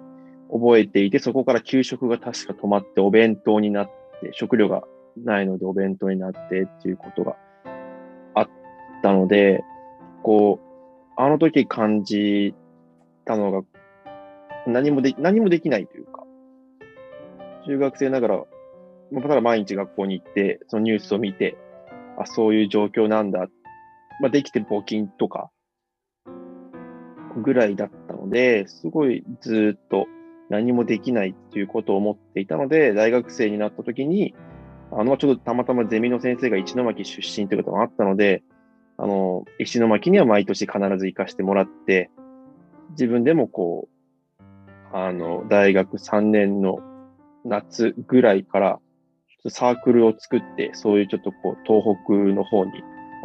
[0.52, 4.82] 覚えていて、そこから給食が確か止まってお弁当になって、食料が
[5.16, 7.36] ないのでお弁当になってっていうことが
[8.34, 8.50] あっ
[9.04, 9.64] たので、
[10.24, 12.56] こう、あの時感じ
[13.24, 13.62] たのが、
[14.66, 16.19] 何もで、何もできないというか、
[17.66, 18.44] 中学生ながら、
[19.12, 21.58] まあ、ただ毎日学校に行って、そのニュースを見て、
[22.18, 23.48] あ、そういう状況なんだ。
[24.22, 25.52] まあ、できて募金とか、
[27.42, 30.08] ぐらいだったので、すごいずっと
[30.50, 34.36] 何もできないっていうことを思っていたので、大学生になった時に、
[34.92, 38.44] あの、ちょっとたまたまゼミの先生が石巻出身ということがあったので、
[38.98, 42.10] あの、石巻には毎年必ず行かしてもらって、
[42.92, 44.44] 自分でもこう、
[44.92, 46.80] あの、大学3年の
[47.46, 48.80] 夏ぐらいから
[49.48, 52.72] サークルを作って、そういうちょっとこう、東北の方に、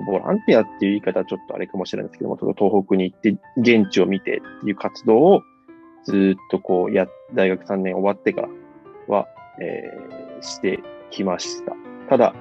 [0.06, 5.42] ボランティアっていう言い方はちょっとあれかもしれないですけども、東北に行って現地を見てっていう活動を
[6.04, 8.48] ずっとこうや、大学3年終わってから
[9.08, 9.28] は、
[9.60, 11.74] えー、してきました。
[12.08, 12.34] ただ、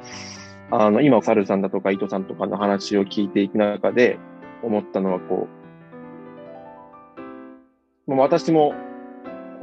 [0.72, 4.18] あの、今、サルさんだとか伊藤さんとかの話を聞いていく中で
[4.62, 5.48] 思ったのは、こ
[8.08, 8.74] う、もう私も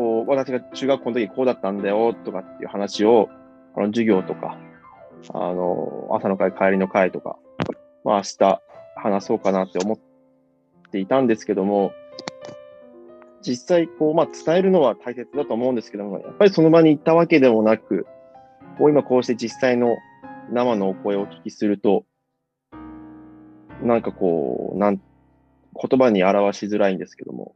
[0.01, 3.29] こう、私が中学校の時こうだったんだよとかっていう話を、
[3.77, 4.57] あの、授業とか、
[5.35, 7.37] あの、朝の会、帰りの会とか、
[8.03, 8.63] まあ明日
[8.97, 11.93] 話そうかなって思っていたんですけども、
[13.43, 18.07] 実際こう、まあ、伝えるのは大切だと思うんですけども、やっぱりその場に行ったわけでもなく、
[18.79, 19.99] こう今こうして実際の
[20.51, 22.07] 生のお声をお聞きすると、
[23.83, 27.55] なんかこう、なん、言葉に表しづらいんですけども、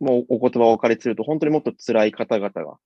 [0.00, 2.76] もうお言葉をお借りすると、本当にもっと辛い方々が、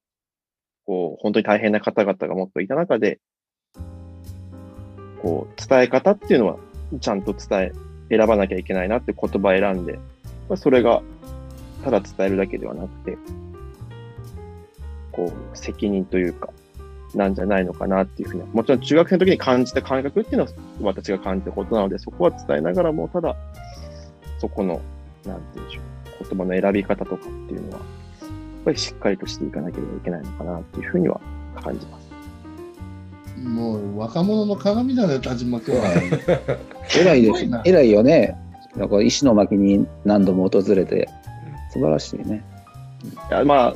[0.84, 3.20] こう、本当に大変な方々がもっといた中で、
[5.22, 6.56] こう、伝え方っていうのは、
[7.00, 7.72] ちゃんと伝え、
[8.16, 9.94] 選ばなきゃいけないなって言葉選んで、
[10.48, 11.02] まあそれが、
[11.84, 13.16] ただ伝えるだけではなくて、
[15.12, 16.50] こう、責任というか、
[17.14, 23.36] なんじゃないのかなっていうふうに、もちろん中学生の時に感じた感覚っていうのは私が感じたことなので、そこは伝えながらも、ただ、
[24.38, 24.80] そこの、
[25.26, 25.91] なんて言うんでしょう、
[26.22, 27.84] 言葉の選び方とかっていうのは、やっ
[28.64, 31.20] ぱりしっかりとしていかなければいけないのかなっていうふうには
[31.62, 32.02] 感じます。
[33.42, 35.82] もう若者の鏡だね、田島君は。
[36.96, 37.46] 偉いです。
[37.64, 38.36] 偉いよね。
[38.76, 41.08] だから石巻に何度も訪れて、
[41.72, 42.44] 素晴らしいね。
[43.30, 43.74] いやまあ、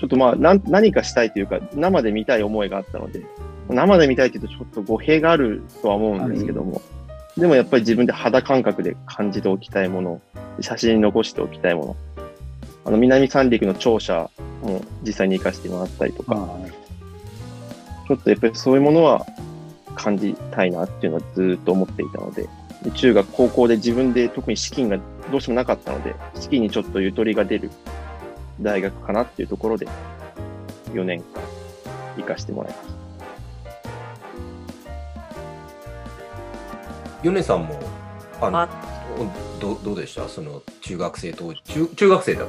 [0.00, 3.22] ちょっとまあなん、何かしたいというか、生で見たい思いがあったので、
[3.68, 6.80] 生で見たいというとちょっと語弊があるとは思うんですけども、
[7.36, 10.20] でもやっぱり自分で肌感覚で感じておきたいもの、
[10.60, 11.96] 写真に残しておきたいもの、
[12.84, 14.30] あの、南三陸の庁舎
[14.62, 16.58] も実際に活かしてもらったりとか、ま
[18.06, 19.26] ちょっとやっぱりそういうものは
[19.96, 22.48] 感じたいなっていうのはずーっと思っていたので、
[22.82, 24.98] で中学、高校で自分で特に資金が
[25.32, 27.70] どうしてもなかったので、資金にちょっとゆとりが出る
[28.60, 29.88] 大学かなっていうところで、
[30.92, 31.42] 4年間
[32.16, 32.93] 行かしてもらいました。
[37.24, 37.80] 米さんも
[38.40, 38.68] あのあ
[39.58, 40.28] どどうでした？
[40.28, 42.46] その中学生当時中中学生だ。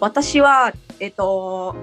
[0.00, 1.76] 私は、えっと、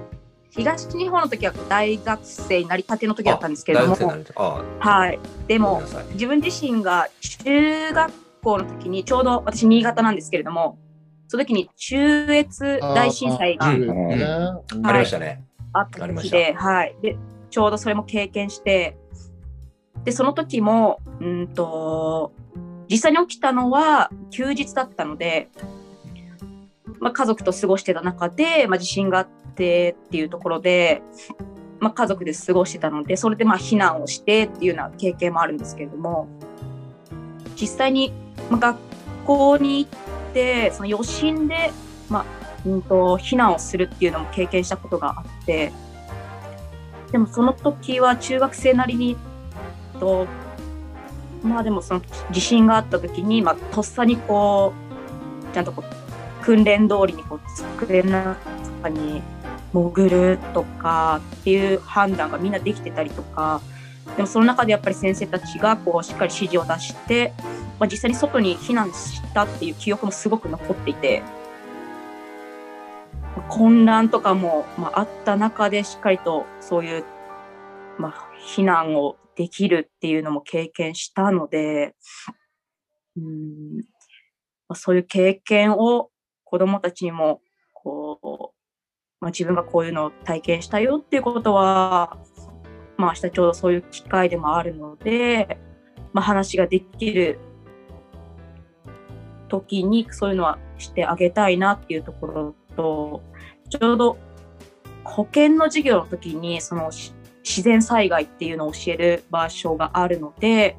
[0.50, 3.96] 東日本の時は大学生になりたての時だったんですけれども
[4.80, 5.20] はい。
[5.46, 5.82] でも
[6.14, 7.08] 自分自身が
[7.44, 10.78] 中学校の時に、ちょうど私、新潟なんですけれども、
[11.28, 16.96] その時に中越大震災がありましたね、あった時で、はい。
[17.02, 17.16] で、
[17.50, 18.96] ちょうどそれも経験して、
[20.06, 22.32] で、その時も、うんと、
[22.88, 25.50] 実際に起きたのは休日だったので、
[27.00, 31.02] まあ、家族と過ごしてた中で、まあ、地震があってっていうところで、
[31.80, 36.28] まあ、家族で過ごしてたので、それでまあ避難をしてっていうような経験もあるんですけれども、
[37.60, 38.12] 実際に
[38.50, 38.78] 学
[39.26, 41.72] 校に行って、その余震で、
[42.08, 42.24] まあ
[42.64, 45.72] うん、と避難をするっていうのも経験したことがあって、
[47.10, 49.16] でもその時は中学生なりに、
[49.98, 50.26] と
[51.42, 54.72] まあでもその地震があった時に、まあ、とっさにこ
[55.50, 57.40] う、ちゃんとこう訓練通りにこう
[57.78, 58.36] 机の
[58.82, 59.22] 中に
[59.72, 63.60] 潜るとかっていう判断がみんなできてたりとか、
[64.16, 67.32] でもその中でやっぱり先生たちがこうしっかり指示を出して、
[67.78, 71.22] まあ、実際に外に避難したっていう記憶もすごく残っていて、
[73.48, 77.04] 混乱とかも、まあ、あった中でしっかりとそういう、
[77.98, 78.14] まあ、
[78.56, 81.94] 避難をできるっていうのも経験したので、
[83.16, 83.84] うん、
[84.74, 86.10] そういう経験を
[86.44, 87.40] 子どもたちにも
[87.74, 88.54] こう、
[89.20, 92.16] まあ、自分がこういうのを体験したよっていうことは、
[92.96, 95.58] まあ、明日ちょうどそういう機会でもあるので、
[96.12, 97.38] まあ、話ができる
[99.48, 103.22] 時にそういうのはしてあげたいなっていうところと
[103.68, 104.18] ちょうど
[105.04, 106.90] 保険の授業の時にその
[107.46, 110.76] 自然災害っていうのを教える場所があるので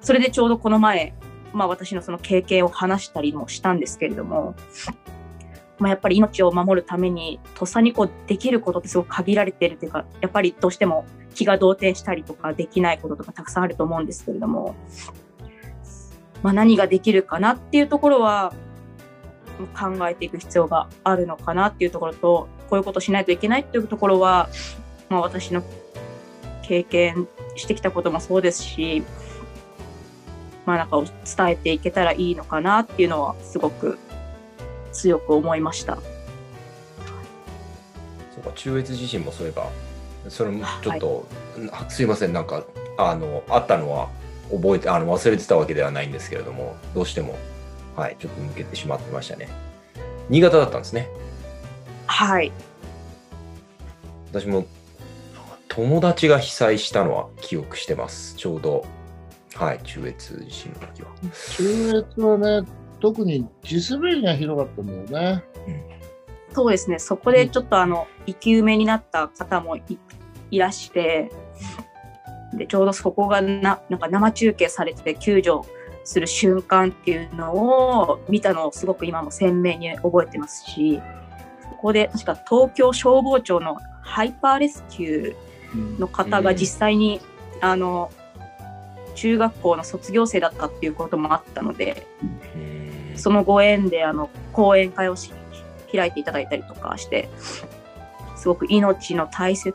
[0.00, 1.14] それでちょうどこの前、
[1.52, 4.54] まあ、私のその経験を話したりもしたんですけれども、
[5.78, 11.04] まあ、やっぱり命を守るためにとっさにこうできることってすごく限られてるというかやっぱりどうしても
[11.34, 14.74] 気が動転したりとかできないこととかたくさんあると思うんですけれども、
[16.42, 18.54] まあ、何ができるかなっていうところは
[19.78, 24.48] 考えていく必要があるのかなっていうところとこういうことしないといけないっていうところは、
[25.08, 25.62] まあ、私の
[26.66, 29.04] 経験してきたこともそうですし、
[30.64, 31.14] まあ、なんかを伝
[31.50, 33.98] えていけたらいいのかなっていうのはすごく
[34.92, 35.96] 強く思いました。
[38.34, 39.70] そうか中越地震もそういえば
[40.28, 41.26] それもちょっと、
[41.72, 42.64] あすいませんなんか
[42.98, 44.08] あのあったのは
[44.50, 47.38] 覚えてあの忘れてたわけではないんですけれどもどうしても
[47.94, 49.48] はいちょっと抜けてしまってましたね。
[50.28, 51.08] 新潟だったんですね。
[52.06, 52.50] はい、
[54.32, 54.66] 私も
[55.76, 58.34] 友達が被災したのは記憶してます。
[58.36, 58.86] ちょうど。
[59.54, 61.08] はい中越地震の時は。
[61.54, 62.68] 中越はね、
[62.98, 65.44] 特に地滑りがひどかったんだよね。
[66.52, 69.82] そうですね、そこでちょっとあの生き埋めになった方もい
[70.50, 71.30] いらして、
[72.54, 75.68] でちょうどそこがななんか生中継されてて救助
[76.04, 81.02] する瞬間っていうのを見たのをすごく今も鮮明に覚えてますし、
[81.68, 85.45] ここで確か東京消防庁のハイパーレスキュー
[85.98, 87.20] の方が実際に、
[87.60, 88.10] あの
[89.14, 92.06] 中学校の卒業生だったっていうこともあったので、
[93.16, 95.32] そのご縁であの講演会をし
[95.92, 97.28] 開いていただいたりとかして、
[98.36, 99.74] すごく命の大切、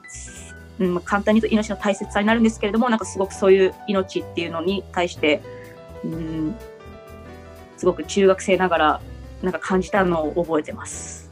[0.80, 5.41] うん、簡単に言うと命の大切さになるんですけれども、なんかすごくそういう命っていうのに対して、
[6.04, 6.56] うん、
[7.78, 9.02] すごく中学生ながら
[9.41, 11.31] なんか感じたのを覚えてます。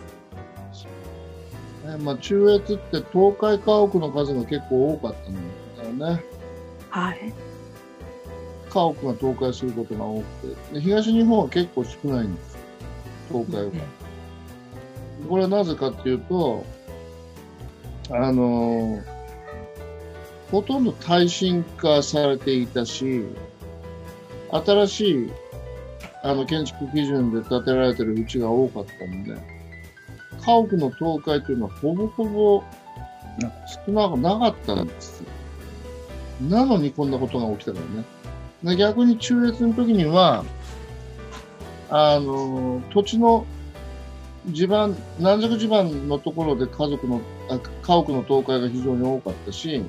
[1.97, 6.23] ねまあ、中越って東海家屋の数が結構多かったんだよね。
[6.89, 7.33] はい。
[8.69, 10.73] 家屋が倒壊することが多くて。
[10.75, 12.57] で東日本は結構少ないんです。
[13.29, 13.83] 倒壊が。
[15.27, 16.65] これはなぜかっていうと、
[18.11, 18.99] あの
[20.51, 23.23] ほとんど耐震化されていたし、
[24.51, 25.31] 新しい
[26.23, 29.41] あの建築基準で建てられてるうちが多かったので、
[30.45, 32.63] 家屋の倒壊というのはほぼほぼ
[33.85, 35.29] 少なくなかったんですよ。
[36.49, 38.05] なのにこんなことが起きたからね。
[38.63, 40.43] で逆に中越の時には、
[41.89, 43.45] あの、土地の
[44.47, 49.83] 地盤、軟弱地盤のところで家族の、あ家屋の倒壊が非常に多かったし、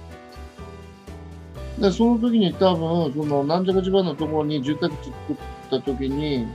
[1.79, 5.37] で、その時に多分、その軟弱地盤のところに住宅地作っ
[5.71, 6.47] た時に、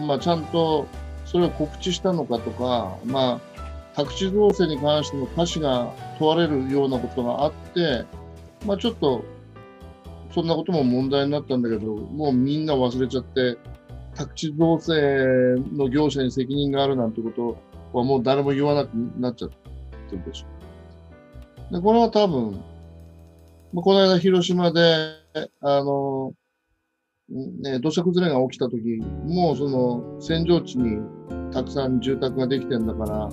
[0.00, 0.86] まあちゃんと
[1.30, 8.04] それを告知したのかとか、まあ、宅地造成に関しての瑕疵が問われるようなことがあって、
[8.66, 9.24] まあちょっと、
[10.34, 13.58] そんなことも問題になったんだけど、もうみんな忘れちゃって、
[14.14, 14.94] 宅地造成
[15.76, 17.58] の業者に責任があるなんてこと
[17.92, 21.74] はもう誰も言わなくなっちゃってるでしょ。
[21.74, 22.52] で、これは多分、
[23.72, 25.12] まあこの間広島で、
[25.60, 26.32] あの、
[27.30, 28.80] ね、土砂崩れが起きた時
[29.26, 31.02] もうその扇状地に
[31.52, 33.28] たくさん住宅ができてんだから、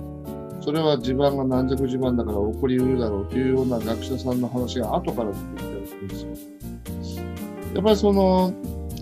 [0.60, 7.24] それは地盤が軟弱地盤だから起こりうるだろうというような学者さんの話が後から出てきたりするんですよ。
[7.74, 8.52] やっぱりその、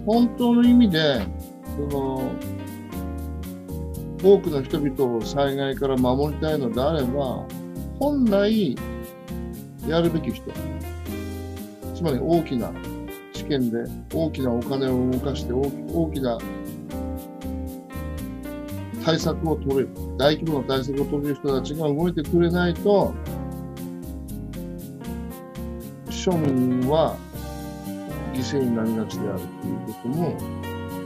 [0.06, 1.22] 本当の意味で、
[1.90, 2.30] その、
[4.22, 7.44] 多くの人々を災害から守りたいのであれば、
[7.98, 8.76] 本来
[9.88, 10.50] やるべき人、
[11.94, 12.72] つまり大きな
[13.44, 13.84] 試験で
[14.14, 16.38] 大きなお金を動かして大きな
[19.04, 23.12] 対策を取れる、大規模な対策を取れる人たちが動いてくれないと、
[26.08, 27.18] 庶民は
[28.32, 30.34] 犠牲になりがちであるということも、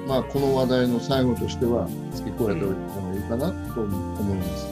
[0.06, 4.67] まあ、この話題の最後としては付け加えておいた方がいいかなと思います。